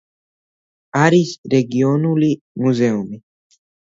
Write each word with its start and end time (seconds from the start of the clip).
არის 1.01 1.35
რეგიონული 1.55 2.31
მუზეუმი. 2.65 3.23